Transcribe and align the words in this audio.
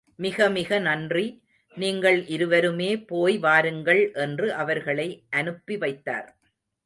மிக 0.19 0.45
மிக 0.49 0.79
நன்றி, 0.79 1.25
நீங்கள் 1.77 2.17
இருவருமே 2.27 2.89
போய் 3.05 3.37
வாருங்கள் 3.37 4.01
என்று 4.15 4.47
அவர்களை 4.53 5.07
அனுப்பி 5.29 5.77
வைத்தார். 5.77 6.29